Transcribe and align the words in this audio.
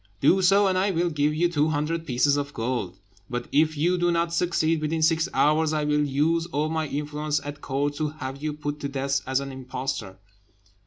Do 0.19 0.41
so, 0.41 0.65
and 0.65 0.79
I 0.79 0.89
will 0.89 1.11
give 1.11 1.35
you 1.35 1.47
two 1.47 1.67
hundred 1.67 2.07
pieces 2.07 2.35
of 2.35 2.55
gold. 2.55 2.97
But 3.29 3.47
if 3.51 3.77
you 3.77 3.99
do 3.99 4.09
not 4.11 4.33
succeed 4.33 4.81
within 4.81 5.03
six 5.03 5.29
hours, 5.31 5.73
I 5.73 5.83
will 5.83 6.03
use 6.03 6.47
all 6.47 6.69
my 6.69 6.87
influence 6.87 7.39
at 7.45 7.61
court 7.61 7.93
to 7.97 8.07
have 8.09 8.41
you 8.41 8.51
put 8.53 8.79
to 8.79 8.89
death 8.89 9.21
as 9.27 9.39
an 9.41 9.51
impostor." 9.51 10.17